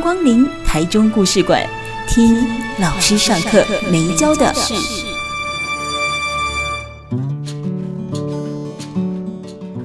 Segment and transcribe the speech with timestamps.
[0.00, 1.66] 光临台中故事馆，
[2.06, 2.46] 听
[2.80, 4.74] 老师上课没教的事。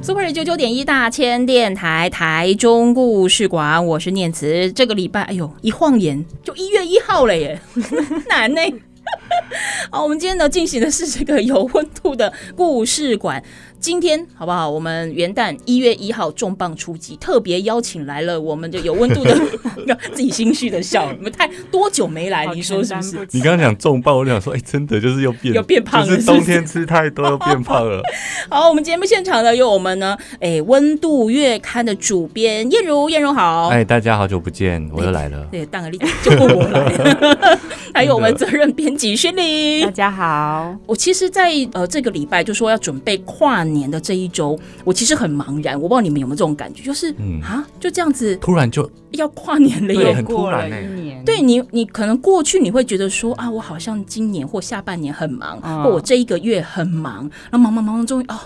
[0.01, 4.71] Super 九九点一大千电台台中故事馆，我是念慈。
[4.71, 7.59] 这个礼拜，哎呦，一晃眼就一月一号了耶，
[8.29, 8.61] 难呢。
[9.91, 13.43] 好，我们今天呢进行的是这个有温度的故事馆。
[13.79, 14.69] 今天好不好？
[14.69, 19.33] 我们元旦一月一号重磅出击，特别邀请来了我们的有温度的，
[20.11, 22.45] 自己心虚的笑，你们太多久没来？
[22.53, 23.27] 你说是不是？
[23.31, 28.01] 你刚刚讲重磅，我就想说，哎、欸，真的就是又变，又变胖了，就是冬天吃太多又变胖了。
[28.51, 35.47] 好，我们节目现场呢有我们呢，哎、欸，温度月刊的主编燕如，燕如好，哎，大家好久不见，我又来了。
[35.49, 37.59] 对，当个例子就过我来
[37.93, 40.75] 还有我们责任编辑薛玲，大家好。
[40.85, 45.75] 我其实在，在呃这个礼拜就说要准备跨年的这一周，我其实很茫然。
[45.75, 51.23] 我不知道你们有没有这种感觉，就是嗯啊，就这样子，突然就要跨年了，耶很突然一年。
[51.23, 58.37] 对你，你可能过去你会觉得说啊，我好像今年或下半年很忙，嗯、或我这一个月很忙，然后忙忙忙忙，终于哦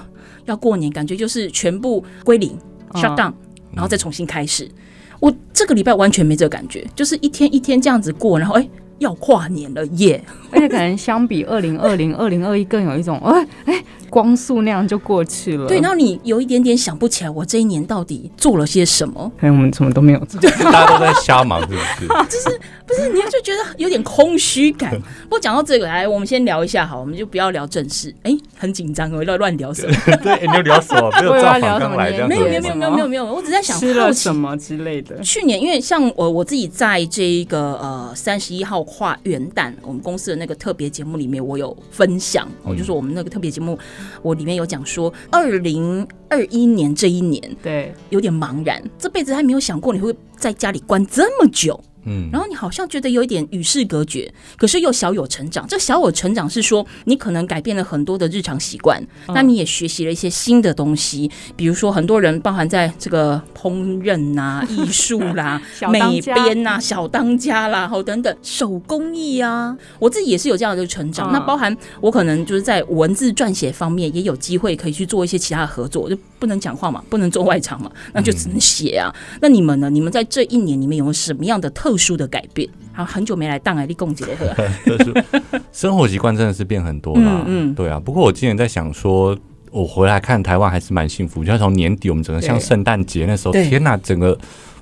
[0.45, 2.57] 要过年，感觉就是全部归零、
[2.93, 3.33] 嗯、shut down，
[3.71, 4.65] 然后再重新开始。
[4.65, 4.71] 嗯、
[5.19, 8.69] 我这个礼拜完全没这个感觉，就是一天一天这样子过，然后哎。
[8.99, 10.23] 要跨年了耶！
[10.51, 15.67] 而且可能相比二零二零、二零二一更有一种哎哎光速那样就过去了。
[15.67, 19.31] 对，然后你有一点点想不起来，我这一年到底做了些什么？
[19.39, 20.39] 哎我们什么都没有做，
[20.71, 22.07] 大家都在瞎忙，是不是？
[22.29, 23.09] 就是不是？
[23.11, 24.91] 你就觉得有点空虚感。
[25.25, 28.13] 不过讲到这个，来，我们先聊一下好，我们就不要聊正事。
[28.21, 29.95] 哎，很紧张，我要乱聊什么？
[30.17, 31.09] 对，你要聊什么？
[31.19, 32.29] 没有照访刚来这样。
[32.29, 35.19] 没有没有没有没有没有没有，我只在想吃了什么之类的。
[35.21, 39.73] 去年因为像我我自己在这一个呃三十一号跨元旦。
[39.81, 43.77] 我们公司的那个特别节目里面，我有分享，我就是我们那个特别节目，
[44.21, 51.79] 我里面有讲说，二零二一年这一年，对，有点茫然，这辈子还没有想过你会在家里关这么久。
[52.05, 55.65] 嗯，然后你好像觉得有一点与世隔绝，可是又小有成长。
[55.67, 71.31] 这小有成长是说，你可能改变了很多的日常习惯，那你也学习了一些新的东西，比如说很多人包含在这个烹饪啊、艺术啦、 美编啊、小当家啦，好等等手工艺啊，我自己也是有这样的成长。
[71.31, 79.13] 那包含我可能就是在文字撰写方面也有机会可以去做一些其他的合作，就不能讲话嘛，不能做外场嘛，那就只能写啊。
[79.41, 79.89] 那你们呢？
[79.89, 87.99] 你们在这一年里面有什么样的特特殊的改变，好，很久没来当哎，你共几的特生活习惯真的是变很多了，嗯，对啊。
[87.99, 89.37] 不过我今年在想说，
[89.69, 91.43] 我回来看台湾还是蛮幸福。
[91.43, 94.35] 就像从年底，我们整个像圣诞节那时候，天哪，整个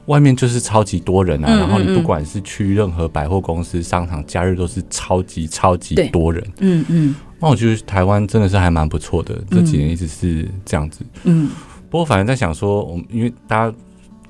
[0.06, 1.54] 外面就是超级多人啊。
[1.54, 6.42] 然后你不管是去任何百货公司、商场，假日都是超级超级多人。
[6.60, 7.16] 嗯嗯。
[7.42, 11.02] 那我觉得台湾真的是还蛮不错的，这几年一直是这样子。
[11.26, 11.50] 嗯。
[11.90, 13.76] 不过反正在想说，我们因为大家。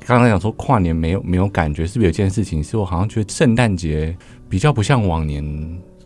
[0.05, 4.15] 刚才讲说跨年没有没有感觉，是不是有件事情是我好像觉得圣诞节
[4.49, 5.43] 比较不像往年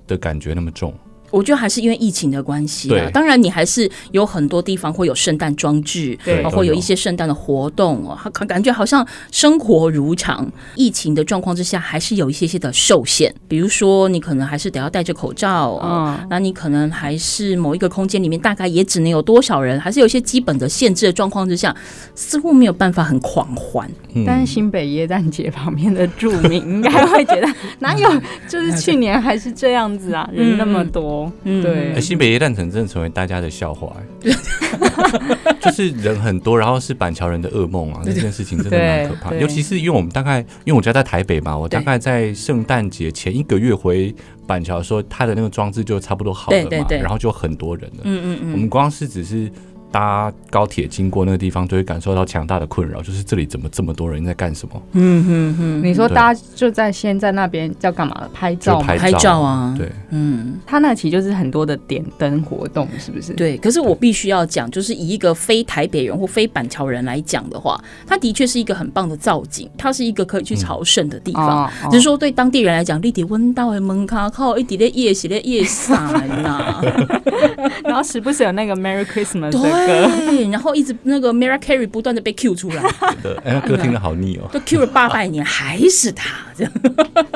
[0.05, 0.93] 的感觉那么重？
[1.31, 10.49] 我觉得还是因为疫情的关系啊，当然你还是有很多地方会有圣诞装置，对，会有一些圣诞的活动哦，感感觉好像生活如常。
[10.75, 21.75] 疫情的状况之下，还是有一些些的受限，比如说你可能还是得要戴着口罩，嗯，那你可能还是某一个空间里面大概也只能有多少人，还是有一些基本的限制的状况之下，
[22.15, 23.89] 似乎没有办法很狂欢。
[24.25, 27.47] 但是新北耶诞节旁边的住民应该会觉得，
[27.79, 28.09] 哪有
[28.47, 31.24] 就是去年还是这样子啊，人那么多。
[31.24, 33.95] 嗯，对，新北耶诞城真的成为大家的笑话，
[35.61, 38.01] 就是人很多，然后是板桥人的噩梦啊！
[38.03, 44.13] 这件事情真的蛮可怕，尤其是因为我们大概，因为我家在台北嘛，我大概在圣诞节前一个月回
[44.45, 48.01] 板桥的时候，他的那个装置就差不多好了嘛，然后就很多人了。
[48.03, 49.51] 嗯嗯嗯，我们光是只是。
[49.95, 54.81] 搭高铁经过那个地方，就会感受到强大的困扰，就是这里怎么这么多人在干什么？
[54.91, 58.27] 嗯哼哼，你说大家就在先在那边要干嘛？
[58.33, 58.81] 拍照？
[58.81, 59.73] 拍照啊？
[59.77, 63.31] 对，嗯，他那期就是很多的点灯活动，是不是？
[63.35, 63.55] 对。
[63.59, 71.71] 可是我必须要讲，就是以一个非台北人或非板桥人来讲的话，它的确是一个很棒的造景，它是一个可以去朝圣的地方。
[71.85, 76.83] 嗯、只是说对当地人来讲，立体温到的门卡靠一点的夜写的夜伞呐，
[77.85, 79.51] 然后时不时有那个 Merry Christmas。
[79.51, 79.84] 对。
[79.85, 80.09] 歌，
[80.51, 82.83] 然后一直那个 Mariah Carey 不断的被 Q 出来，
[83.21, 86.73] 对，哎，歌听的好腻哦，都 Q 了八百年，还是他这样，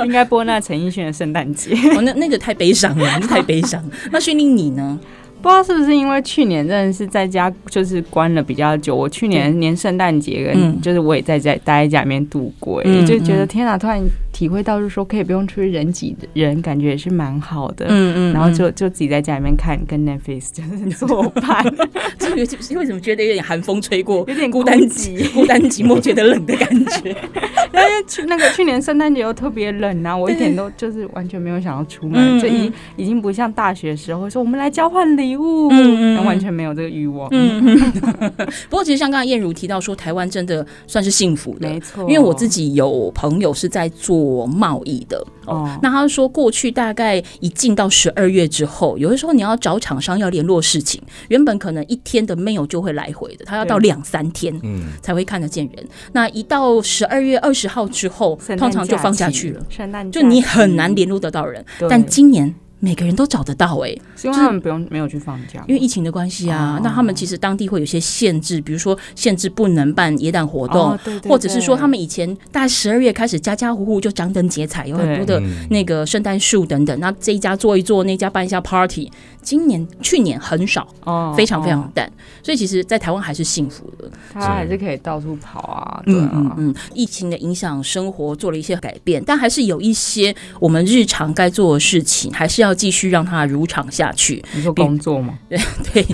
[0.05, 3.83] 应该播那陈奕迅的圣诞节，哦，那那个太悲伤了，太悲伤。
[4.11, 4.99] 那训令你呢？
[5.41, 14.01] 不知道是不是因为去年真的是在家就是关了比较久，我去年年圣诞节跟就是我也在家待在家里面度过，嗯、就觉得天哪，突然
[14.33, 17.85] 体会到就是说可以不用出去人挤人，感觉也是蛮好的。
[17.87, 21.63] 嗯嗯，然后就就自己在家里面看跟 Netflix 就是做饭，
[22.19, 22.41] 就为
[22.77, 27.09] 为什么觉得有点寒风吹过，有点孤单寂孤单寂寞，觉得冷的感觉。
[27.71, 35.28] 因为去那个去年圣诞节又特别冷啊，我一点都就是完全没有想要出门，就已已经不像大学时候说我们来交换礼。
[35.29, 37.29] 礼物，嗯嗯，完全没有这个欲望。
[37.31, 38.31] 嗯嗯。
[38.69, 42.03] 不过，其实像刚刚燕如提到说，台湾真的算是幸福的，没错。
[42.09, 55.87] 因为我自己有朋友是在做贸易的哦，那他说过去大概一进到十二月之后，有的时候你要找厂商要联络事情，原本可能一天的 mail 就会来回的，他要到两三天嗯才会看得见人。
[56.13, 61.63] 那一到十二月二十号之后，通常就放下去了，圣诞就你很难联络得到人。
[61.89, 62.55] 但今年。
[62.79, 66.77] 每个人都找得到哎、欸，是因为他们不用没有去放假，因为疫情的关系啊。
[66.77, 76.99] 哦、那他们其实当地会有些限制，比如说限制不能办耶诞活动，哦、对对对，或者是说他们以前大概十二月开始家家户户就张灯结彩，有很多的那个圣诞树等等。
[76.99, 79.11] 那这一家做一做，那家办一下 party。
[79.41, 82.11] 今年去年很少哦，非常非常淡，
[82.43, 85.88] 所以其实，在台湾还是幸福的，他还是可以到处跑啊。
[86.05, 94.43] 对啊，嗯嗯，疫情的影响，生活做了一些改变，但还是有一些我们日常该做的事情，还是要继续让它如常下去。
[94.53, 95.37] 你说工作吗？
[95.49, 95.57] 对
[95.93, 96.05] 对，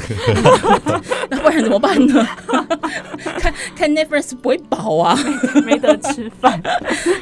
[1.30, 2.28] 那不然怎么办呢？
[3.40, 5.18] 看看 Netflix 不会饱啊，
[5.66, 6.62] 没得吃饭。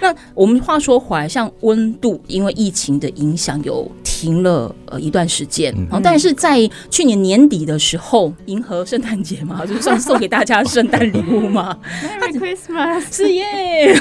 [0.02, 3.90] 那我们话说回来，像温度，因为疫情的影响，有
[4.24, 5.74] 停了呃一段时间。
[5.92, 11.78] 嗯但是在去年年底的时候，迎合圣诞节嘛，就算送给大家圣诞礼物嘛。
[12.22, 13.94] Merry Christmas，是耶！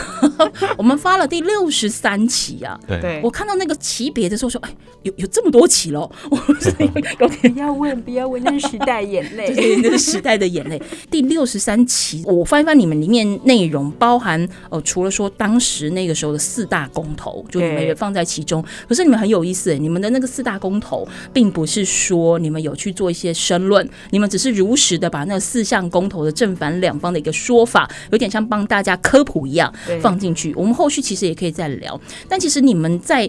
[0.77, 2.79] 我们发了第六十三期啊。
[2.87, 4.71] 对，我看到那个级别的时候说，哎，
[5.03, 6.11] 有有这么多期喽！
[6.31, 10.81] 我是 有点不要问，不要问，那是时代眼泪，对，那是时代的眼泪。
[11.11, 18.65] 第六十三期，我翻一翻你们里面内容，包含呃，除了说当时那个时候的四大公投，就你们也放在其中。
[18.89, 21.82] 可是你们很有意思，你们的那个四大公投，并不是。
[21.85, 30.55] 说你们有去做一些申论，你们只是如实的把那四项公投的正反两方的一个说法，有点像帮大家科普一样放进去。
[30.55, 33.29] 我们后续其实也可以再聊，但其实你们在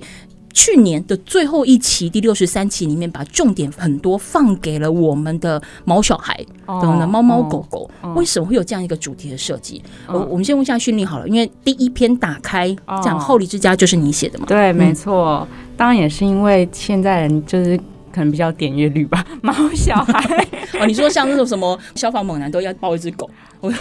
[0.53, 7.89] 去年的最后一期第六十三期里面，把重点很多放给了我们的毛小孩等等的猫猫狗狗。
[8.15, 9.81] 为什么会有这样一个主题的设计？
[10.07, 12.73] 我我们先问一下训练好了，因为第一篇打开
[13.03, 14.45] 讲后里之家就是你写的嘛？
[14.47, 15.47] 对，没错。
[15.75, 17.79] 当然也是因为现在人就是。
[18.13, 20.47] 可能比较点阅率吧， 猫小孩。
[20.79, 23.29] 哦，你说像那种什么消防猛男都要抱一只狗，
[23.59, 23.71] 我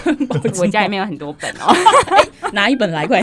[0.59, 1.75] 我家里面有很多本哦，
[2.53, 3.07] 拿一本来？
[3.07, 3.23] 快。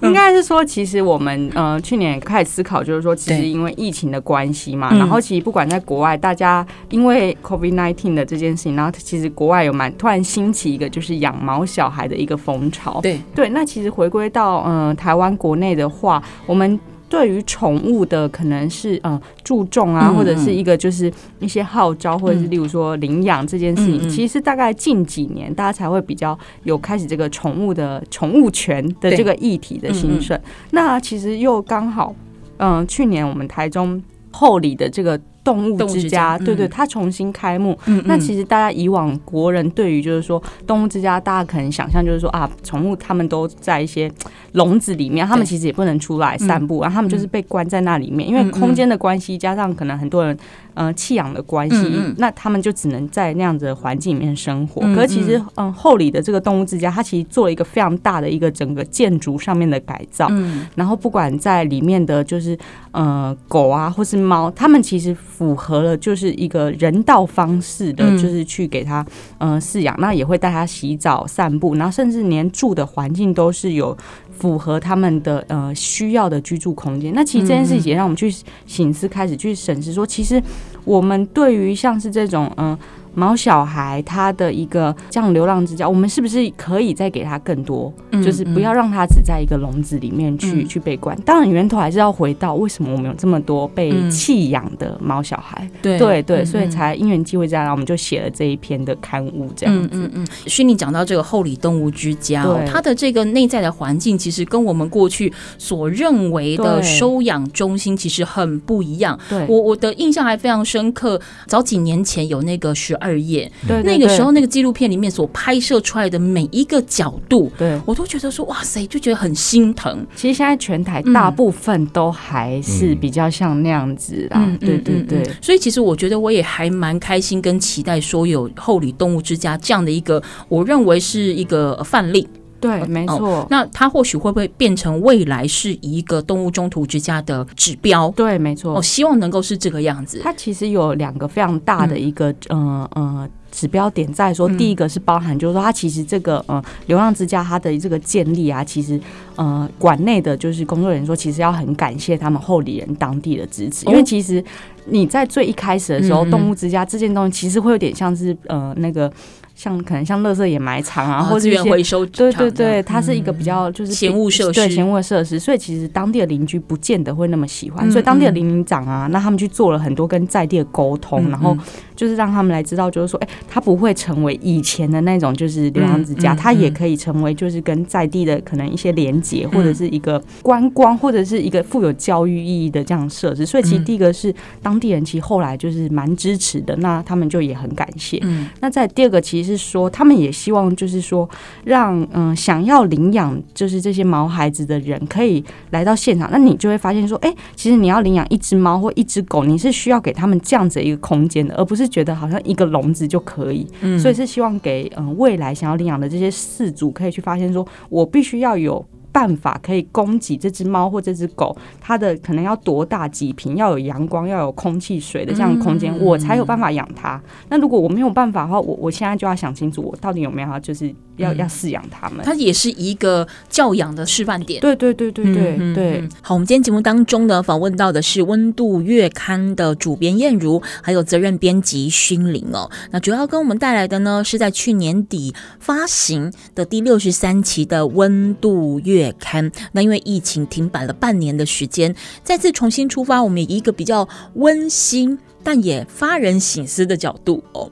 [0.00, 13.20] 应该是说，其实我们呃去年开始思考，就是说，其实因为疫情的关系嘛，然后其实不管在国外，大家因为 COVID nineteen 的这件事情，然后其实国外有蛮突然兴起一个就是养猫小孩的一个风潮，对。
[13.34, 16.78] 对，那其实回归到呃台湾国内的话，我们。
[17.12, 30.40] 对于宠物的可能是呃注重啊，或者是一个就是一些号召，或者是例如说领养这件事情，其实大概近几年大家才会比较有开始这个宠物的宠物权的这个议题的兴盛。
[30.70, 32.14] 那其实又刚好，
[32.56, 35.20] 嗯，去年我们台中后里的这个。
[35.44, 37.76] 动物之家，对对，它重新开幕。
[38.04, 44.10] 那其实大家以往国人对于就是说动物之家，大家可能想象就是说啊，宠物他们都在一些
[44.52, 50.36] 笼子里面，他们其实也不能出来散步，然后他们就是被关在那里面，因为空间的关系，加上可能很多人
[50.74, 54.80] 呃弃养的关系，那他们就只能在那样子的环境里面生活。
[54.94, 60.30] 可是其实嗯，后里的这个动物之家，它其实做了一个非常大的一个整个建筑上面的改造，
[60.76, 62.56] 然后不管在里面的就是
[62.92, 65.16] 呃狗啊或是猫，他们其实。
[65.34, 69.04] 符合了就是一个人道方式的，就是去给他
[69.38, 73.96] 嗯饲养，那也会带他洗澡、散步，然后甚至连住的环境都是有
[74.30, 77.12] 符合他们的呃需要的居住空间。
[77.14, 78.30] 那其实这件事情也让我们去
[78.66, 80.40] 醒思，开始去审视说，其实
[80.84, 82.76] 我们对于像是这种嗯。
[83.14, 87.92] 毛小孩他的一个这样流浪之家，我们是不是可以再给他更多？
[88.10, 91.14] 嗯、就是不要让他只在一个笼子里面去、嗯、去被关。
[91.22, 95.68] 当然，源头还是要回到为什么我们有这么多被弃养的毛小孩？
[95.82, 99.90] 对、嗯、对对，所以才因缘机会这样，然后我们就写了这一篇的刊物这样子。
[99.92, 100.26] 嗯嗯。
[100.46, 109.18] 虚拟讲到这个后里动物之家，对它的这个内在的环境其实跟我们过去所认为的收养中心其实很不一样。
[109.28, 111.20] 对，我我的印象还非常深刻。
[111.46, 112.96] 早几年前有那个十。
[113.02, 120.06] 二页，对，那个时候那个纪录片里面所拍摄出来的每一个角度，对我都觉得说哇塞，就觉得很心疼。
[120.14, 125.28] 其实现在全台大部分都还是比较像那样子啦，嗯、对对对。
[125.40, 132.28] 所以其实我觉得我也还蛮开心跟期待说有后里动物之家这样的一个，我认为是一个范例。
[132.62, 133.46] 对，没错、哦。
[133.50, 138.08] 那它或许会不会变成未来是一个动物中途之家的指标？
[138.16, 138.72] 对，没错。
[138.72, 140.20] 我、哦、希望能够是这个样子。
[140.22, 143.02] 它其实有两个非常大的一个，嗯呃。
[143.02, 148.98] 呃指标点在说，第一个是包含，就是说，它其实这个呃流浪之家它的这个建立啊，其实
[149.36, 154.42] 呃馆内的就是工作人员说，其实要很感谢他们后里人当地的支持，因为其实
[154.86, 159.12] 你在最一开始的时候，动物之家这件东西其实会有点像是呃那个。
[159.54, 171.56] 像可能像垃圾掩埋场啊，或者资源回收，对对对，它是一个比较就是闲物设施，对闲物设施，所以其实当地的邻居不见得会那么喜欢，所以当地的邻里长啊，那他们去做了很多跟在地的沟通，然后
[172.02, 183.46] 就是让他们来知道，就是说，哎，他不会成为以前的那种就是流浪之家，他也可以成为就是跟在地的可能一些连结，或者是一个观光，或者是一个富有教育意义的这样设置。
[183.46, 188.18] 所以其实第一个是当地人，其实后来就是蛮支持的，那他们就也很感谢。
[188.22, 189.52] 嗯，那在第二个其实。
[189.52, 191.28] 是说，他们也希望，就是说，
[191.64, 196.30] 让嗯想要领养就是这些毛孩子的人可以来到现场。
[196.32, 203.64] 那你就会发现说，哎，其实你要领养一只猫或一只狗，你是需要给他们这样子一个空间的，而不是觉得好像一个笼子就可以。
[203.82, 208.84] 嗯，所以是希望给嗯未来想要领养的这些饲主可以去发现说，我必须要有。
[209.14, 217.22] 办法可以供给这只猫或这只狗，它的可能要多大几平，要有阳光，要有空气、水的这样的空间，我才有办法养它。
[217.50, 220.90] 那如果我没有办法的话，我我现在就要想清楚，我到底有没有就是。
[221.22, 224.60] 要要饲养他们，它也是一个教养的示范点。
[224.60, 226.08] 对对对对对对，对。
[226.20, 232.70] 好，我们今天节目当中呢，访问到的是《温度月刊》的主编燕如，还有责任编辑勋伶哦。
[232.90, 239.50] 那主要跟我们带来的呢，是在去年底发行的第六十三期的《温度月刊》。
[239.72, 245.18] 那因为疫情停摆了半年的时间，再次重新出发，我们以一个比较温馨。
[245.44, 247.70] 但也发人省思的角度哦，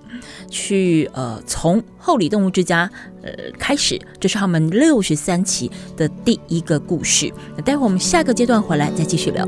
[0.49, 2.91] 去呃从后里动物之家
[3.23, 7.33] 呃开始，这是他们六十三期的第一个故事。
[7.57, 9.47] 那待会儿我们下个阶段回来再继续聊。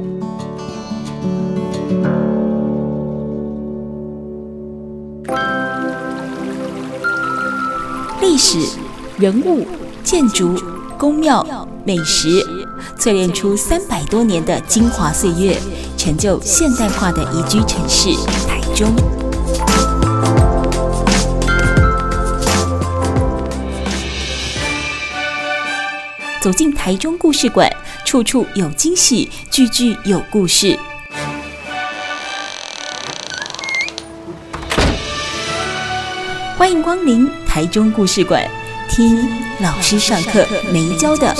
[8.21, 8.59] 历史、
[9.19, 9.67] 人物、
[10.02, 10.55] 建筑、
[11.02, 11.44] 宫庙、
[11.85, 12.40] 美食，
[12.97, 15.59] 淬炼出三百多年的精华岁月。
[15.99, 18.11] 成就现代化的宜居城市
[18.47, 18.94] 台中。
[26.40, 27.68] 走进台中故事馆，
[28.04, 30.78] 处处有惊喜，句句有故事。
[36.56, 38.49] 欢迎光临台中故事馆，
[38.94, 39.26] 听
[39.61, 41.34] 老师上课没教的。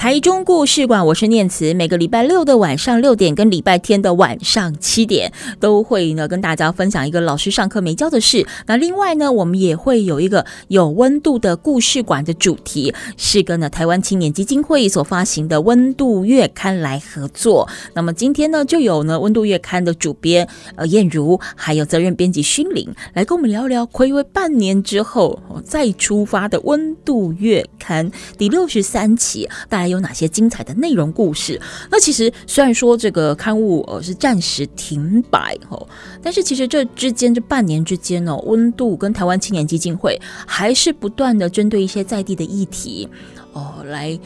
[0.00, 1.74] 台中故事馆，我是念慈。
[1.74, 5.30] 每个礼拜六的晚上六点，跟礼拜天的晚上七点，
[5.60, 8.46] 都会呢跟大家分享一个老师上课没教的事。
[8.66, 17.68] 那另外呢，我们也会有一个有温度的故事馆的主题，是跟呢台湾青年基金会所发行的《温度月刊》来合作。
[17.92, 29.99] 那么今天呢，就有呢《温度月刊》的主编呃燕如，还有责任编辑勋伶，来跟我们聊聊暌违半年之后再出发的《温度月刊》第六十三期，大家有。
[30.00, 31.60] 哪些精彩的内容故事？
[31.90, 35.86] 那其实虽然说这个刊物呃是暂时停摆哦，
[36.22, 43.08] 但是其实这之间这半年之间呢，温度跟台湾青年基金会还是不断的针对一些在地的议题
[43.52, 44.18] 哦来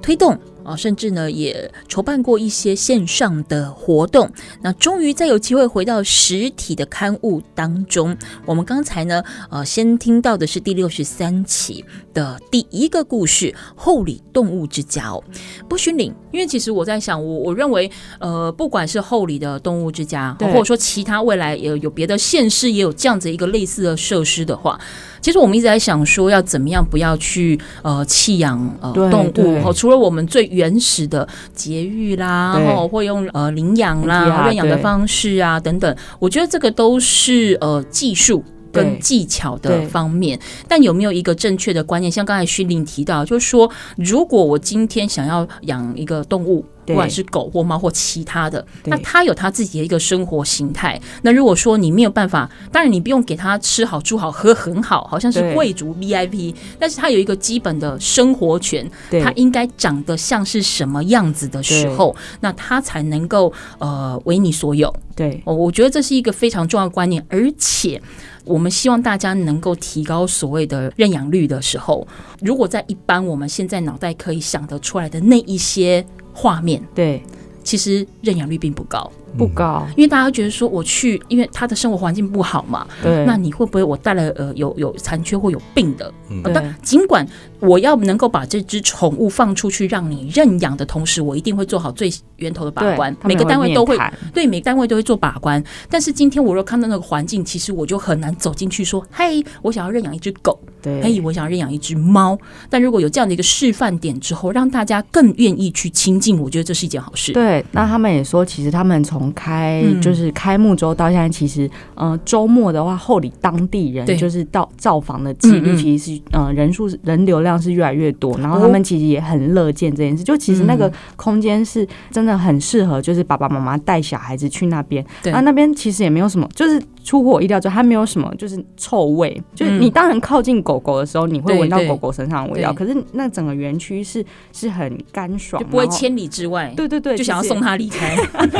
[0.00, 0.38] 推动。
[0.64, 4.30] 啊，甚至呢也筹办过一些线上的活动。
[4.62, 8.16] 那终于再有机会回到实体的刊物当中。
[8.46, 15.22] 我们刚才呢，呃，先听到的是第六十三期的第一个故事——厚里动物之家哦。
[15.68, 24.78] 不，许领，因为其实我在想，我我认为，呃，不管是厚里的动物之家，或者说其他未来有有别的县市也有这样子一个类似的设施的话。
[25.20, 38.44] 其实我们一直在想说，要怎么样不要去呃弃养呃动物，除了我们最原始的节育啦，然后会用呃领养啦、认养的方式啊等等，我觉得这个都是呃技术。
[38.72, 40.38] 跟技巧的方面。
[40.66, 42.10] 但有没有一个正确的观念？
[42.10, 46.64] 像刚才徐玲提到，就是说，如果我今天想要养一个动物。
[46.84, 51.00] 不管是狗或猫或其他的，那它有它自己的一个生活形态。
[51.22, 58.84] 那如果说你没有办法，当然你不用给它吃好住好喝很好，好像是贵族 VIP，但是它有一个基本的生活权，
[59.22, 64.92] 它应该长得像是什么样子的时候，那它才能够呃为你所有。
[65.14, 68.02] 对，我觉得这是一个非常重要的观念，而且
[68.44, 72.06] 我们希望大家能够提高所谓的认养率的时候，
[72.40, 76.04] 如果在一般我们现在脑袋可以想得出来的那一些。
[76.34, 77.22] 画面对，
[77.62, 79.12] 其实认养率并不高。
[79.36, 82.86] 不高，因为大家觉得说我去，因为他的生活环境不好嘛。
[83.02, 83.24] 对。
[83.24, 86.12] 那你会不会我带了呃有有残缺或有病的？
[86.30, 86.42] 嗯。
[86.52, 87.26] 但尽管
[87.60, 93.14] 我要能够把这只宠物放出去让你认养的同时，我一定会做好最源头的把关。
[93.24, 93.96] 每个单位都会
[94.34, 95.62] 对每个单位都会做把关。
[95.88, 101.00] 但是今天我若看到那个环境，其实我就很难走进去说：“嘿，我想要认养一只狗。”对。
[101.02, 102.36] 嘿，我想要认养一只猫。
[102.68, 107.32] 但如果有这样的一个示范点之后，让大家更愿意去亲近，我觉得这是一件好事。
[107.32, 107.64] 对。
[107.70, 120.24] 那他们也说，其实他们从从开就是开幕之后到现在，其实呃周末的话，后里当地人就是到造访的几率其实是呃人数人流量是越来越多，然后他们其实也很乐见这件事。
[120.24, 125.04] 就其实那个空间是真的很适合，就是爸爸妈妈带小孩子去那边。
[125.26, 129.40] 那那边其实也没有什么，就是出乎我意料之外，它没有什么就是臭味。
[129.54, 132.72] 就是你当然靠近狗狗的时候，你会闻到狗狗身上的味道。
[132.72, 136.72] 可是那整个园区是是很干爽，就不会千里之外。
[136.76, 138.16] 对对对，就想要送它离开。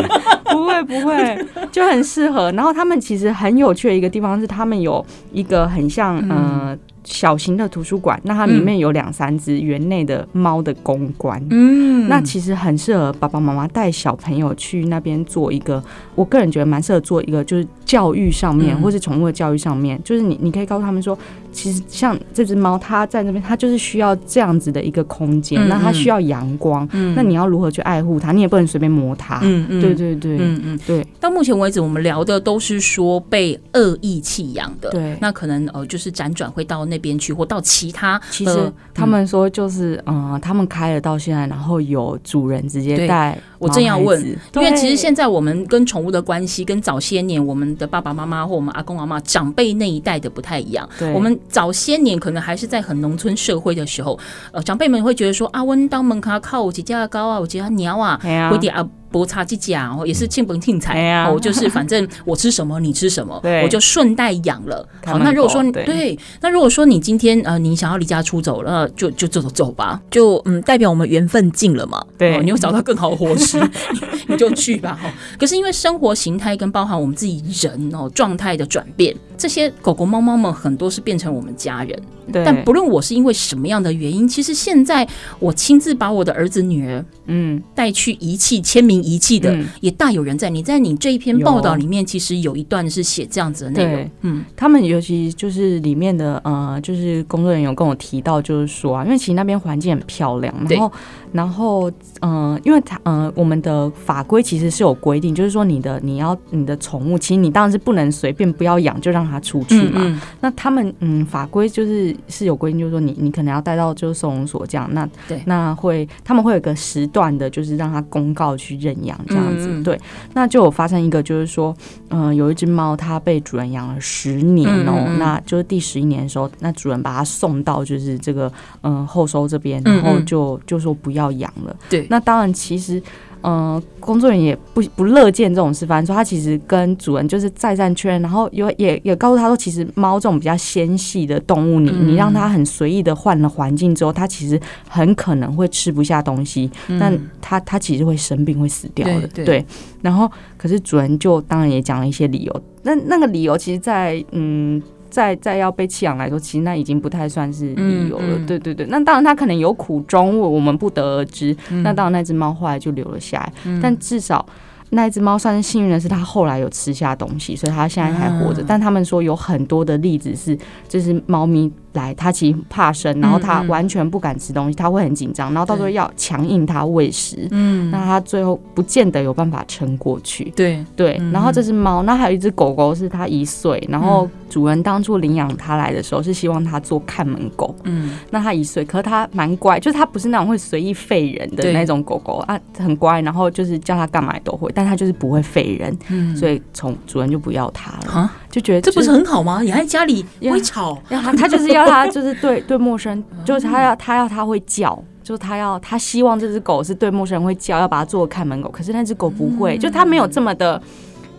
[0.51, 2.53] 不会不会，就很适合。
[2.53, 6.79] 然后他们其实很有趣的一个地方是，他们有一个很像呃。
[7.05, 15.83] 小型的图书馆，那它里面有两三只园内的猫的公关，嗯，那其实很适合爸爸妈妈带小朋友去那边做一个，
[16.15, 21.19] 我个人觉得蛮适合做一个，就是教育上面，或是宠物的教育上面，就是你你可以告诉他们说，
[21.53, 28.33] 其实像这只猫，它在那边，它就是需要这样子的一个空间，那它需要阳光，那你要如何去爱护它？
[28.33, 30.81] 你也不能随便摸它，嗯嗯，对对对，嗯嗯。
[30.87, 31.07] 对。
[31.19, 36.83] 到目前为止，我们聊的都是说被恶意弃养的，对，那可能呃就是辗转会到。
[36.93, 43.39] 那边去或到其他，其实他们说就是，嗯，他们开了到现在，然后有主人直接带。
[43.59, 44.21] 我正要问，
[44.55, 50.89] 因为其实现在我们跟宠物的关系，跟早些年我们的爸爸妈妈或我们阿公阿妈长辈那一代的不太一样。
[51.13, 54.19] 我们早些年可能还是在很农村社会的时候，
[54.53, 58.19] 呃，长辈们会觉得说啊，温当门卡靠我几家高啊，我家鸟啊，
[58.51, 58.89] 会点啊。
[59.13, 64.89] 不差几家，也是庆本庆财，哦就是反正我吃什么你吃什么，我就顺带养了。
[65.05, 72.03] 好，那如果说对，那如果说你今天呃你想要离家出走了，就就走走走吧，就嗯代表我们缘分尽了嘛。
[72.17, 73.61] 对，你又找到更好的伙食，
[74.27, 74.99] 你就去吧。
[75.01, 82.01] 哈，可是因为生活形态跟包含我们自己人哦状态的转变，这些狗狗猫猫们很多是变成我们家人。
[82.33, 85.07] 对，但不论我是因为什么样的原因，其实现在
[85.41, 89.03] 我亲自把我的儿子女儿嗯带去遗弃签名。
[89.03, 90.49] 遗弃的也大有人在。
[90.49, 94.11] 你在你这一篇报道里面，其实有一段是写这样子的内容。
[94.21, 100.93] 嗯，他们尤其就是里面的呃，就是工作人员有跟我提到，就是说啊，因为其实那边环境很漂亮，然后
[101.33, 101.91] 然后
[102.21, 110.01] 嗯、呃，因为它嗯、呃，我们的法规其实是有规定，就是说你的你要你的宠物，其实你当然是不能随便不要养就让它出去嘛。
[110.05, 114.89] 嗯嗯，那他们嗯，法规就是是有规定，就是说你你可能要带到就是收容所这样。
[114.93, 118.93] 那对，那会他们会有个时段的，就是让它公告去认。
[119.03, 119.99] 养这样子，嗯、对，
[120.35, 121.75] 那就有发生一个，就是说，
[122.11, 131.77] 嗯、呃，有一只猫，它被主人养了十年哦、那就是第十一年的时候，那主人把它送到就是这个嗯、呃、后收这边，然后就就说不要养了。
[131.89, 133.01] 对，那当然其实。
[133.45, 149.67] 嗯、呃，工作人员也不不乐见这种事发生，说他其实跟主人就是再三确认，然后有也也告诉他说，其实猫这种比较纤细的动物，你你让它很随意的换了环境之后，它其实很可能会吃不下东西，但它它其实会生病会死掉的，对，对。
[150.03, 154.81] 然后可是主人就当然也讲了一些理由，那那个理由其实在，在嗯。
[155.13, 158.25] 再再要被弃养来说，其实那已经不太算是理由了。
[158.25, 161.55] 嗯嗯、对对对，那当然它可能有苦衷，我们不得而知。
[161.71, 164.45] 嗯、那当然那只猫后来就留了下来，嗯、但至少
[164.89, 168.63] 那只猫算是幸运的是，它后来有吃下东西，所以它现在还活着。
[168.63, 180.53] 嗯、但他们说有很多的例子是，就是猫咪来，他其实怕生，然后他完全不敢吃东西，他会很紧张，然后到时候要强硬他喂食，嗯，那他最后不见得有办法撑过去。
[180.57, 180.85] 对。
[180.95, 198.13] 对，然后这只猫，那还有一只狗狗是它一岁，然后主人当初领养它来的时候是希望它做看门狗，嗯，那它一岁，可是它蛮乖，就是它不是那种会随意吠人的那种狗狗啊，很乖，然后就是叫它干嘛都会，但它就是不会吠人，嗯，所以从主人就不要它了。
[198.13, 199.61] 啊，就觉得这不是很好吗？
[199.63, 210.81] 你还在家里会吵，他他就是要他就是对对陌生，就是他要他要他会叫，就是他要他希望这只狗是对陌生人会叫，要把它做看门狗，可是那只狗不会，就它没有这么的。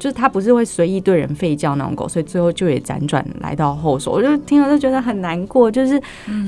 [0.03, 4.11] 就是它不是会随意对人吠叫那种狗，所以最后就也辗转来到后手。
[4.11, 5.97] 我就听了就觉得很难过，就是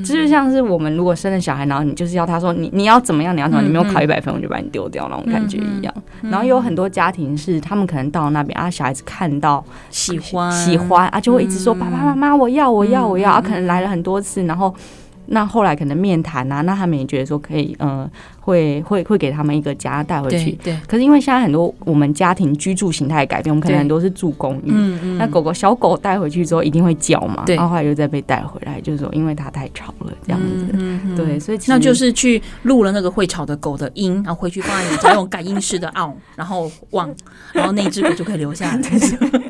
[0.04, 5.94] 这，就像是我们如果生了小孩，然后你就是要他说你你要怎么样，你要怎么样，你没有考一百分，我就把你丢掉那种感觉一样。
[6.20, 14.74] 然后有很多家庭是他们可能到那边啊，小孩子看到喜欢喜欢啊，就会一直说爸爸妈妈我要我要我要啊，可能来了很多次，然后。
[15.28, 18.08] 那后来可能面谈啊，那他们也觉得说可以，呃，
[18.40, 20.52] 会会会给他们一个家带回去。
[20.62, 20.78] 对。
[20.86, 24.66] 可是因为现在很多我们家庭居住形态改变，我们可能很多是住公寓。
[24.66, 25.18] 嗯嗯。
[25.18, 27.44] 那狗狗小狗带回去之后一定会叫嘛？
[27.46, 27.56] 对。
[27.56, 30.68] 然后后来又再被带回来，就是说因为它太吵了这样子。
[30.72, 37.14] 嗯对，所以那就是去录了那个会吵的狗的音，然后回去放在你家用感应式的 on，然后忘，
[37.52, 38.80] 然后那只狗就可以留下来。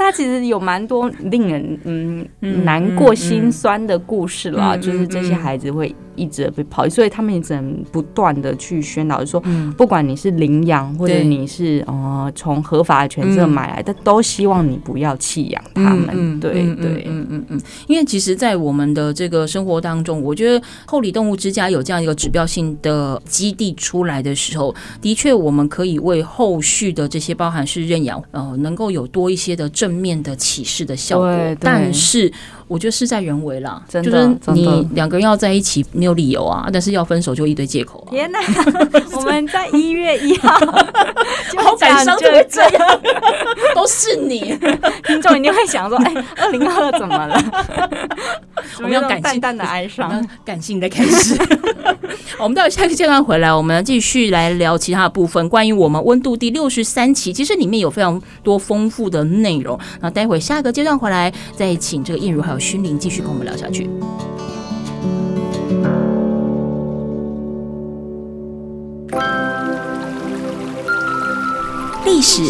[0.00, 2.26] 就是它其实有蛮多令人嗯
[2.64, 9.42] 难过心酸的故事啦，就是这些孩子会一直被抛弃，所以他们也只能不断的去宣导，说
[9.76, 16.38] 不管你是领养或者你是呃从合法的犬舍买来的，都希望你不要弃养他们。
[16.38, 29.68] 对对，嗯嗯嗯，因为其实，在我们的这个生活当中，我觉得后里动物之家有这样一个指标性的基地出来的时候，的确我们可以为后续的这些包含是认养呃能够有多一些的。
[29.80, 32.30] 正面的启示的效果，但是
[32.70, 38.06] 我觉得事在人为啦，就是你两个人要在一起没有理由啊，但是要分手就一堆借口。
[38.08, 38.38] 天哪，
[39.16, 40.50] 我们在一月一号，
[41.64, 43.00] 好感伤，就会这样，
[43.74, 44.56] 都是你，
[45.04, 47.36] 听众一定会想说，哎，二零二二怎么了？
[48.78, 51.36] 我们要感性淡的哀伤，感性的开始。
[52.38, 59.76] 我们到下一个阶段回来，我们继续来聊其他的部分，关于我们温度第六十三期，其实里面有非常多丰富的内容。
[60.00, 63.88] 那待会下一个阶段回来，再请这个燕如还有勋伶继续跟我们聊下去。
[72.04, 72.42] 历史、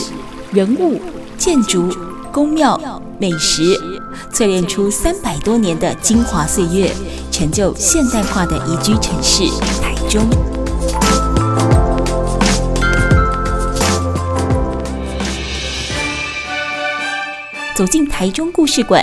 [0.53, 1.01] 人物、
[1.39, 1.89] 建筑、
[2.33, 3.63] 宫庙、美食，
[4.33, 6.93] 淬炼出三百多年的精华岁月，
[7.31, 9.45] 成就现代化的宜居城市
[9.81, 10.29] 台中。
[17.77, 19.03] 走进台中故事馆，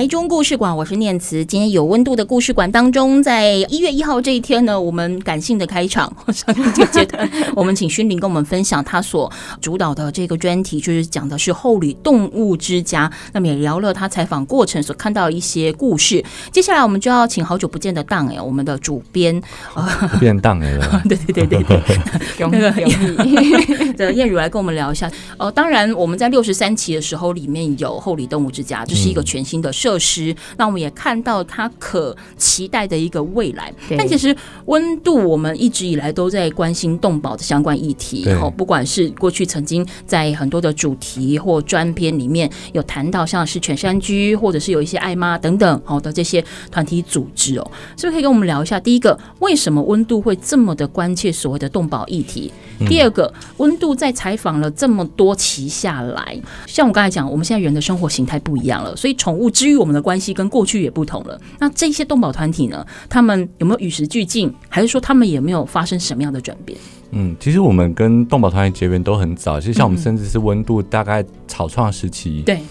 [0.00, 1.44] 台中故事馆，我是念慈。
[1.44, 6.10] 今天有温度的故事馆当中，在一月一号这一天呢，我们感性的开场。
[6.32, 13.12] 上一个阶段，我们请勋林跟我们分享他所主导的这个专题，就是讲的是后里动物之家。
[13.34, 16.24] 那么也聊了他采访过程所看到一些故事。
[16.50, 19.38] 接下来我们就要请好久不见的档哎，我们的主编
[20.18, 21.02] 变档哎了。
[21.10, 25.12] 对对对对对，那个的燕如来跟我们聊一下。
[25.36, 29.89] 哦，当然我们在六十三期的时候，里面有后里动物之家，这、就是一个全新的设。
[29.90, 33.72] 设施，那我们也看到它可期待的一个未来。
[33.98, 38.24] 但其实温度，我们一直以来都在关心动保的相关议题。
[38.40, 48.78] 哦，不管是过去曾经在很多的主题或专篇里面有谈到，像是犬山居，或者是有一些爱妈等等好的这些团体组织哦，是不是可以跟我们聊一下？
[48.78, 52.52] 第一个，为什么温度会这么的关切所谓的动保议题？
[52.88, 61.40] 第二个，温度在采访了这么多期下来，像我刚才讲，我们现在人的生活形态不一样了，所以宠物之于我们的关系跟过去也不同了。
[61.58, 62.86] 那这些动保团体呢？
[63.08, 66.78] 他们有没有与时俱进，还是说他们也没有发生什么样的转变？
[67.12, 72.62] 嗯，其实我们跟动保团体结缘都很早，其实像我们甚至是温度大概草创时期，对、嗯，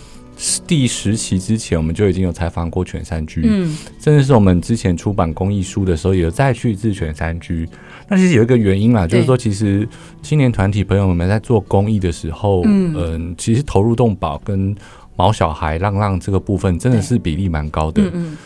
[0.66, 7.68] 第十期之前我们就已经有采访过全山居，嗯，甚至是我们之前出版公益书的时候，也有再去自全山居。
[8.08, 9.88] 那其实有一个原因啦，就是说，其实
[10.22, 14.74] 青年团体朋友们在做公益的时候，嗯、呃，其实投入动保跟
[15.20, 18.02] 毛小孩、浪浪这个部分，真的是比例蛮高的。
[18.04, 18.38] 嗯嗯。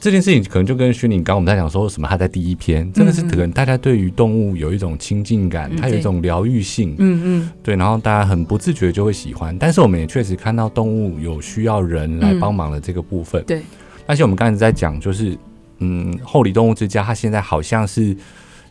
[0.00, 9.56] 这件事情可能就跟徐宁刚刚我们在讲说什么，他在第一篇真的是可能大家对于动物有一种亲近感，它有一种疗愈性，嗯嗯，对，然后大家很不自觉就会喜欢。
[9.58, 13.62] 但是我们也确实看到动物有需要人来帮忙的这个部分，对。
[14.06, 15.36] 而且我们刚才在讲，就是
[15.78, 18.16] 嗯，厚里动物之家，它现在好像是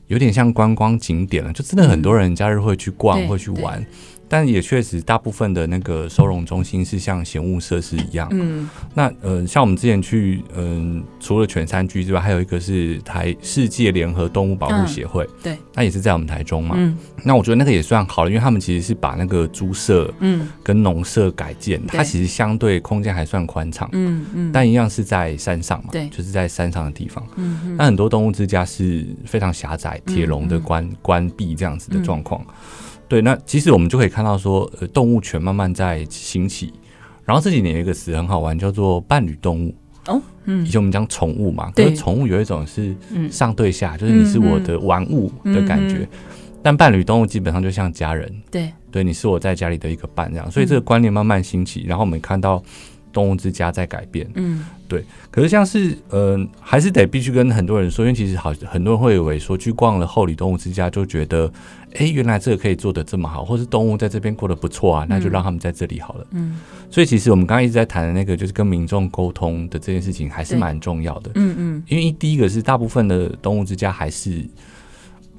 [0.08, 3.86] 有点像观光景点了，就真的很多人假日会去逛，会去玩。
[4.30, 8.28] 但也确实，大部分的那个收容中心是像闲物设施一样。
[8.32, 15.24] 嗯，那呃，像我们之前去，嗯、呃，除了犬山居之外，还有一个是台世界联合动物保护协会。
[15.24, 16.76] 嗯、对，那也是在我们台中嘛。
[16.78, 23.90] 嗯，那我觉得那个也算好了，因为他们其实是把那个猪舍，嗯，跟农舍改建，嗯、它其实相对空间还算宽敞。
[23.94, 27.26] 嗯嗯，但一样是在山上嘛，对，就是在山上的地方。
[27.38, 32.42] 嗯嗯，那很多动物之家是非常狭窄，铁笼的关、嗯、关闭这样子的状况。
[32.42, 32.54] 嗯
[33.08, 36.74] 对，那其实我们就可以看到说，呃，动物权慢慢在兴起。
[37.26, 39.76] 然后这几年有一个词很好玩，叫做伴侣动物。
[40.08, 42.96] 哦，嗯，以前我们讲宠物嘛，可是宠物有一种是
[43.30, 45.98] 上对下，就是你是我的玩物的感觉。
[45.98, 46.08] 嗯嗯、
[46.63, 48.34] 但伴侣动物基本上就像家人。
[48.50, 50.50] 对，对，你是我在家里的一个伴这样。
[50.50, 52.63] 所以这个观念慢慢兴起，然后我们看到
[53.18, 54.30] 动物之家在改变。
[54.36, 55.04] 嗯，对。
[55.32, 61.52] 可是像是，呃，还是得必须跟很多人说，因为其实好，很多人会以为说去逛了后里动物之家就觉得。
[61.94, 66.28] 哎，原来这个可以做的这么好，或是动物在这边过得不错啊，那就让他们在这里好了。
[66.32, 66.60] 嗯，
[66.92, 71.32] 所以其实我们刚刚一直在谈的那个，就是跟民众沟通的这件事情，还是蛮重要的。
[71.36, 74.46] 嗯嗯，因为第一个是大部分的动物之家还是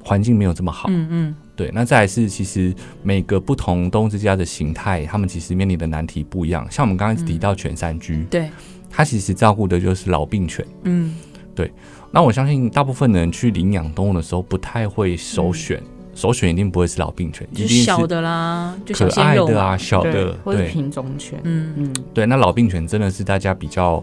[0.03, 0.89] 环境没有这么好。
[0.91, 1.71] 嗯嗯，对。
[1.75, 6.65] 那再来是，其实每个不同动物之家的形态，他们其实面临的难题不一样。
[6.71, 8.49] 像我们刚刚提到犬山居，对，
[8.89, 10.65] 它其实照顾的就是老病犬。
[10.85, 11.17] 嗯，
[11.55, 11.73] 对。
[12.13, 15.83] 那我相信大部分的人去领养动物的时候，不太会首选。
[16.15, 21.39] 首选一定不会是老病犬，一定是小的啦，可爱的啊，小的，或者品种犬。
[21.45, 24.03] 嗯嗯，对，那老病犬真的是大家比较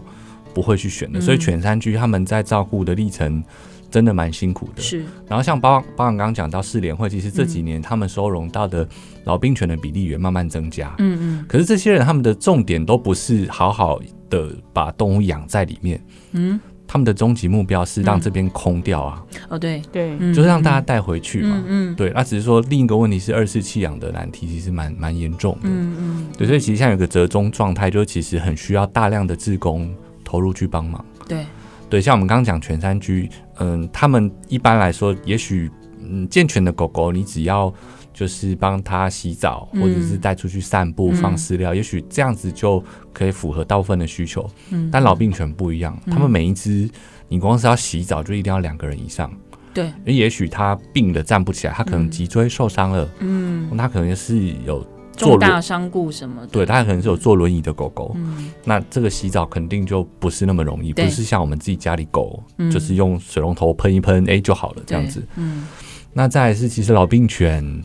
[0.54, 3.44] 不会去选的，所以犬山居他们在照顾的历程
[3.90, 4.82] 真的蛮辛苦的。
[4.82, 8.86] 是，然后像包包含刚刚讲到四联会，其实这几年他们收容到的
[9.24, 10.94] 老兵犬的比例也慢慢增加。
[10.98, 16.00] 嗯嗯，可是这些人他们的重点都不是好好的把动物养在里面。
[16.32, 16.60] 嗯。
[16.88, 19.20] 他们的终极目标是让这边空掉啊！
[19.48, 21.60] 哦，对对，就是让大家带回去嘛。
[21.66, 22.12] 嗯，对。
[22.14, 25.62] 那只是说另一个问题是二次弃养的难题其实蛮蛮严重的。
[25.64, 26.26] 嗯嗯。
[26.38, 31.04] 对，所以其实像有个折中状态，就是其实很需要大量的志工投入去帮忙。
[31.26, 31.44] 对
[31.90, 37.72] 对，像我们刚刚讲全山居，嗯，他们一般来说，也许嗯健全的狗狗，你只要。
[38.16, 44.48] 就是帮它洗澡，或者是带出去散步、嗯、放饲料，也许这样子就可以符合大部分的需求。
[44.70, 46.88] 嗯，但老病犬不一样，嗯、他们每一只，
[47.28, 49.30] 你光是要洗澡就一定要两个人以上。
[49.74, 54.82] 对，也许他病的站不起来，他可能脊椎受伤了，嗯，他可能是有
[55.16, 58.12] 重大伤故什么的，对，它可能是有坐轮椅的狗狗。
[58.16, 65.26] 嗯，那这个洗澡肯定就不是那么容易，不是像我们自己家里狗，嗯、就是用水龙头喷一喷，哎、欸、就好了这样子。
[65.36, 65.66] 嗯，
[66.12, 67.82] 那再来是其实老病犬。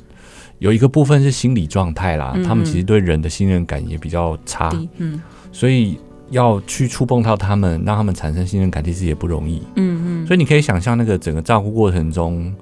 [0.59, 5.19] 有一个部分是心理状态啦，嗯嗯，他们其实对人的信任感也比较差，嗯，
[5.51, 12.53] 所以要去触碰到他们，让他们产生信任感，其实也不容易，嗯嗯，所以你可以想象那个整个照顾过程中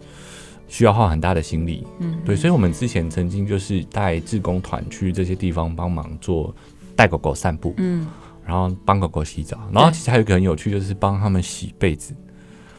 [0.69, 6.55] 需要花很大的心力，嗯，对，所以我们之前曾经就是带志工团去这些地方帮忙做
[6.95, 8.07] 带狗狗散步，嗯，
[8.45, 12.15] 然后帮狗狗洗澡，然后其实还有一个很有趣，就是帮他们洗被子，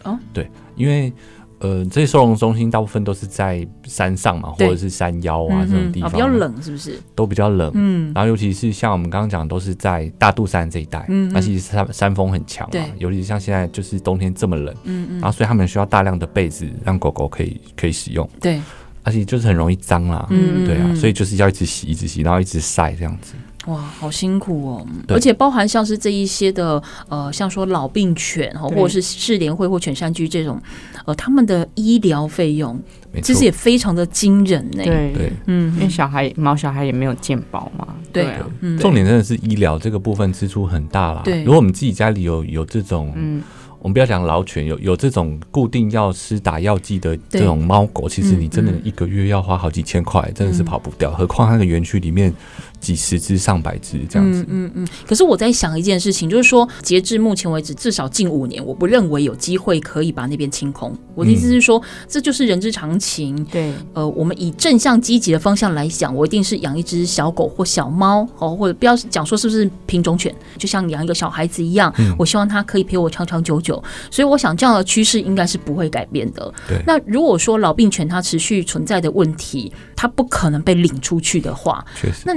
[0.04, 1.12] 哦，对，因为。
[1.60, 6.98] 呃，这些收容中心大部分都是在山上嘛，或者是山腰啊这种地方，比较冷，是不是？
[7.14, 8.12] 都比较冷，嗯。
[8.14, 15.20] 然后尤其是像我们刚刚讲，都是在大肚山这一带，嗯，那其实山山风很强嘛，尤其是像现在就是冬天这么冷，嗯嗯。
[15.20, 18.60] 然后所以他们需要大量的被子让狗狗可以可以使用，对。
[19.02, 23.32] 而且就是很容易脏啦，嗯，对啊，所以就是要一直洗，一直洗，然后一直晒这样子。
[23.66, 24.86] 哇，好辛苦哦！
[25.08, 30.60] 而且包含像是这一些的，呃，像说老病犬哈，对或者是市联会或犬山居这种，
[31.04, 32.80] 呃，他们的医疗费用
[33.22, 34.82] 其实也非常的惊人呢。
[34.82, 37.86] 对对，嗯，因为小孩毛小孩也没有健保嘛。
[38.10, 41.20] 对啊，嗯、重点真的是医疗这个部分支出很大啦。
[41.22, 43.42] 对，如果我们自己家里有有这种，嗯。
[43.80, 51.10] 我们不要讲老犬，有有这种固定要施打药剂的这种猫狗，其实你真的一个月要花好几千块，嗯、真的是跑不掉。
[51.10, 52.32] 嗯、何况那个园区里面
[52.78, 54.42] 几十只、上百只这样子。
[54.48, 54.88] 嗯嗯嗯。
[55.06, 60.94] 可是我在想一件事情，就是说，截至目前为止，至少近五年，我不认为有机会可以把那边清空。
[61.14, 63.42] 我的意思是说，嗯、这就是人之常情。
[63.46, 63.72] 对。
[63.94, 73.69] 呃，我们以正向积极的方向来讲，我一定是养一只小狗或小猫，哦，或者不要讲说是不是品种犬，就像养一个小孩子一样，嗯、我希望它可以陪我长长久久。
[74.10, 76.52] 所以我想这样的趋势应该是不会改变的。
[76.66, 76.82] 对。
[76.86, 82.22] 那如果说老病犬它持续存在的问题，它不可能被领出去的话，确实。
[82.24, 82.34] 那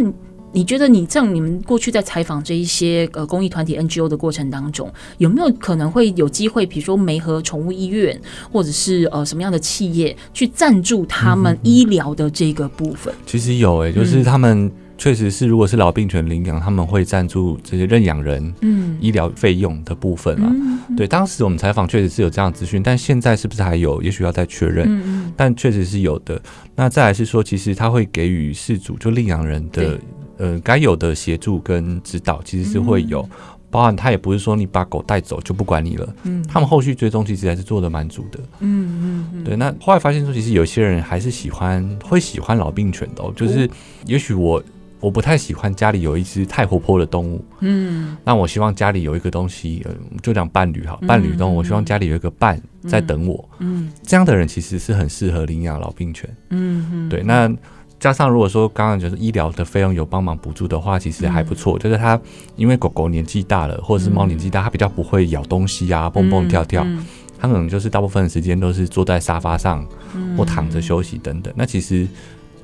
[0.56, 13.12] 你觉得你像你们过去在采访这一些呃公益团体 NGO 的过程当中，有没有可能会有机会，比如说媒和宠物医院，或者是呃什么样的企业去赞助他们医疗的这个部分？
[13.26, 14.72] 其实有诶、欸，就是他们
[15.04, 20.50] 确实是，如果是老病犬领养，他们会赞助这些认养人嗯医疗费用的部分啊。
[20.50, 24.02] 嗯、对，当时我们采访确实是有这样资讯，但现在是不是还有？
[24.02, 24.88] 也许要再确认。
[24.88, 26.42] 嗯、但确实是有的。
[26.74, 30.00] 那再来是说，其实他会给予事主就领养人的。
[30.38, 33.30] 呃，该有的协助跟指导其实是会有，嗯、
[33.70, 39.58] 包含他也不是说你把狗带走就不管你了，嗯，他们后续追踪其实还是做的蛮足的，嗯嗯嗯，对。
[39.58, 43.70] 那后来发现说，其实有些人还是喜欢会喜欢老病犬的，就是
[44.06, 44.62] 也许我
[45.04, 57.54] 我不太喜欢家里有一只太活泼的动物，嗯，那我希望家里有一个东西，呃，就讲伴侣哈，伴侣动物，我希望家里有一个伴在等我，嗯，这样的人其实是很适合领养老病犬，嗯嗯，对，那。
[58.00, 61.78] 加上如果说刚刚就是医疗的费用有帮忙补助的话，其实还不错。
[61.78, 62.20] 嗯、就是它
[62.58, 67.06] 因为狗狗年纪大了，或者是猫年纪大，它比较不会咬东西啊，蹦蹦跳跳，嗯嗯、
[67.40, 69.88] 它可能就是大部分的时间都是坐在沙发上
[70.36, 71.54] 或躺着休息等等。
[71.56, 72.06] 那其实。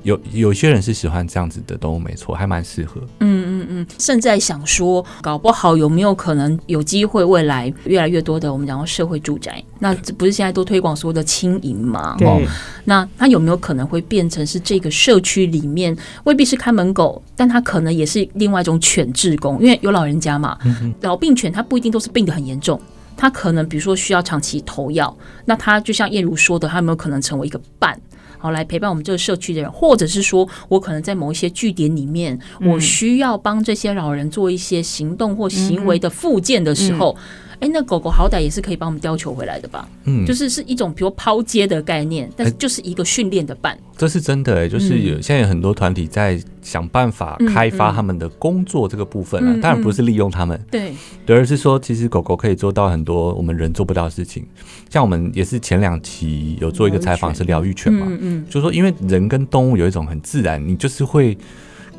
[0.02, 3.00] 有有些人是喜欢这样子的动物，没错，还蛮适合。
[3.20, 12.16] 嗯嗯嗯，甚至在想说，搞不好有没有可能有机会，未来越来越多的我们讲到社会住宅，那这不是现在都推广所谓的轻盈嘛？
[12.18, 12.46] 对。
[12.84, 22.80] 那它有没有可能会变成是这个社区里面未必是看门狗，但它可能也是另外一种犬志工，因为有老人家嘛，嗯、老病犬它不一定都是病得很严重，
[23.16, 28.00] 它可能比如说需要长期投药，那它就像叶如说的，它有没有可能成为一个伴？
[28.40, 37.14] 好，来陪伴我们这个社区的人，或者是说我可能在某一些据点里面，我需要帮这些老人做一些行动或行为的复健的时候。
[37.60, 39.88] 哎，那狗狗好歹也是可以帮我们叼球回来的吧？
[40.04, 43.78] 嗯，就是是一种比如抛接的概念，但是就是一个训练的伴。
[43.96, 50.94] 这是真的哎，就是有现在有很多团体在想办法开发他们的工作这个部分啊，当然不是利用他们，对，
[51.26, 54.46] 对，而是说其实狗狗可以做到很多我们人做不到的事情。
[54.88, 61.36] 像我们也是前两期有做一个采访是疗愈犬嘛，嗯嗯，就是说因为人跟动物有一种很自然，你就是会。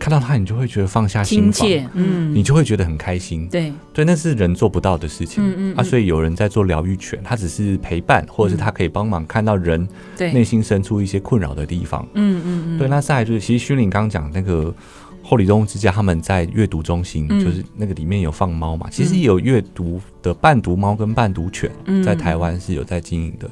[0.01, 3.71] 看到它，你就会觉得放下心房，嗯，你就会觉得很开心，对。
[3.93, 9.87] 对，那是人做不到的事情，嗯嗯啊，所以有人在做疗愈犬，他只是陪伴，或者是他可以帮忙看到人
[10.17, 14.73] 内心深处一些困扰的地方，嗯嗯嗯，对，那再来就是，其实徐林刚讲那个
[15.21, 21.69] 后里动物之家，他们在阅读中心，就是那个里面有放猫嘛，其实有阅读的伴读猫跟伴读犬，
[22.03, 23.47] 在台湾是有在经营的，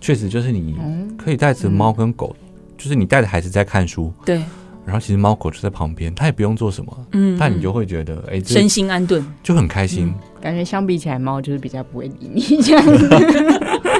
[0.00, 0.76] 确实就是你
[1.16, 2.34] 可以带着猫跟狗，
[2.76, 4.42] 就是你带着孩子在看书，对。
[4.84, 10.12] 然后其实猫狗就在旁边，它也不用做什么，嗯，但你就会觉得，哎，身心安顿，就很开心。
[10.40, 13.08] 感觉相比起来，猫就是比较不会理你这样子。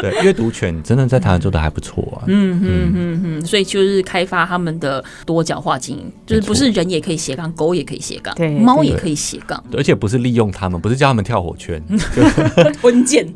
[0.00, 2.24] 对，阅读犬真的在台湾做的还不错啊。
[2.26, 11.82] 嗯嗯嗯嗯，所以就是开发他们的多角化经营，就是不是人也可以斜杠，狗也可以斜杠，对，猫也可以斜杠，而且不是利用他们，不是叫他们跳火圈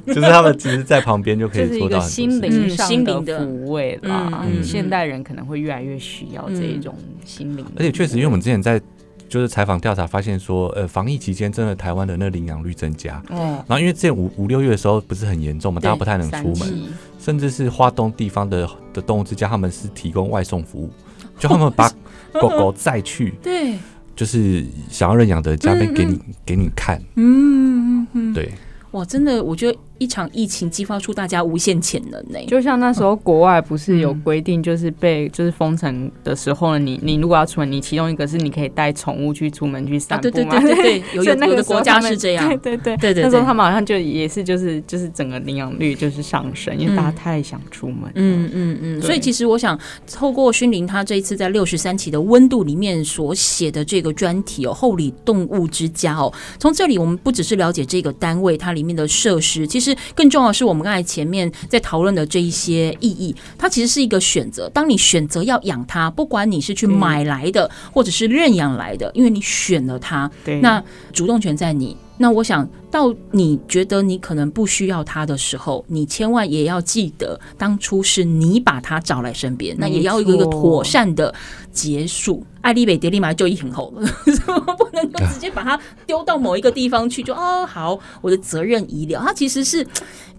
[0.07, 4.45] 就是他们只是在旁边就可以做到心灵心灵的抚慰啦。
[4.63, 6.95] 现代人可能会越来越需要这一种
[7.25, 8.81] 心灵，而且确实，因为我们之前在。
[9.33, 13.17] 就是采访调查发现说，呃，防疫期间真的台湾的那领养率增加。
[13.31, 13.65] 哦。
[13.67, 20.91] 然后因为之前五五六月的时候不是很严重嘛，大家不太能出门，甚至是花东地方的的动物之家，他们是提供外送服务，
[21.39, 21.89] 就他们把
[22.35, 23.79] 狗狗载去， 对，
[24.15, 27.01] 就是想要认养的家边给你给你看。
[27.15, 28.35] 嗯嗯嗯。
[28.35, 28.53] 对。
[28.91, 29.79] 哇，真的，我觉得。
[30.03, 40.59] 一场疫情激发出大家无限潜能呢，就像那时候国外不是有规定，就是被就是封城的时候呢，你你如果要出门，你其中一个是你可以带宠物去出门去散步嘛？
[40.59, 43.23] 对对对 对，有有的国家是这样， 对对对对对。
[43.23, 48.11] 那时候他们好像就也是就是就是整个领养率就是上升，因为大家太想出门。
[48.17, 49.01] 嗯嗯嗯。
[49.01, 49.79] 所以其实我想
[50.13, 60.73] 透过薰伶他这一次在六十三期的温度里面所写的这个专题哦，厚里动物之家哦，从这里我们不只是了解这个单位它里面的设施，其实更重要的是我。
[60.73, 64.69] 们刚才前面在讨论的这一些意义，它其实是一个选择。
[64.71, 71.97] 当你选择要养它，不管你是去买来的，或者是认养来的，因为你选了它，那主动权在你。
[72.19, 81.35] 那我想到你觉得你可能不需要他的时候，你千万也要记得，当初是你把他找来身边，那也要有一个妥善的
[81.73, 82.45] 结束。
[82.61, 84.07] 爱丽贝蝶立马就一很后了，
[84.79, 89.21] 不能够直接把它丢到某一个地方去，就哦好，我的责任已了。
[89.21, 89.87] 他其实是。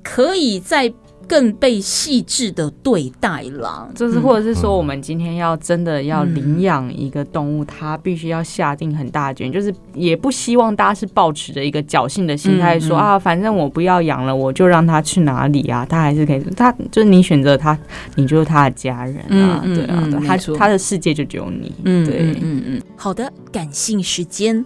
[0.05, 0.93] 可以在
[1.27, 3.89] 更被细致的对待了。
[3.95, 16.43] 就是或者是说，我们今天要真的要领养一个动物，它必须要下定很大的决心，就是也不希望大家是抱持着一个侥幸的心态说啊，反正我不要养了，我就让它去哪里啊，它还是可以。
[16.55, 17.77] 它就是你选择它，
[18.15, 21.71] 你就是它的家人啊，对啊，它它的世界就只有你。
[21.83, 22.81] 嗯，对，嗯嗯。
[22.95, 24.63] 好的，感性时间。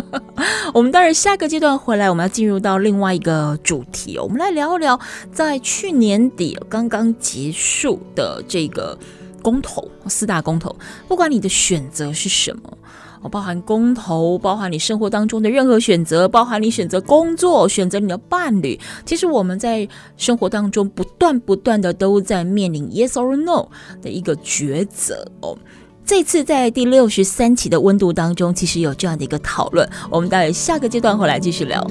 [0.74, 4.98] 我们待会下个阶段回来，我们要进入到另外一个主题，我们来聊一聊
[5.32, 8.98] 在去去年底刚刚结束的这个
[9.40, 10.76] 公投，四大公投。
[11.08, 12.76] 不管你的选择是什么，
[13.22, 18.78] 哦，包含公投，包含你生活当中的任何选择，包含你选择工作、选择你的伴侣。
[19.06, 19.88] 其实我们在
[20.18, 23.66] 生活当中不断不断的都在面临 yes or no
[24.02, 25.56] 的一个抉择哦。
[26.04, 31.82] 这次在第六十三期的温度当中，其实有这样的一个讨论，我们待下个阶段回来继续聊。